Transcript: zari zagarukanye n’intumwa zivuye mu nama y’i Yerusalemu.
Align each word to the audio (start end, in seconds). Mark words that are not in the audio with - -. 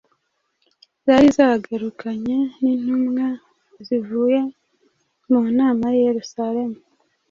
zari 1.05 1.27
zagarukanye 1.37 2.37
n’intumwa 2.61 3.27
zivuye 3.85 4.39
mu 5.29 5.41
nama 5.57 5.85
y’i 5.93 6.03
Yerusalemu. 6.07 6.77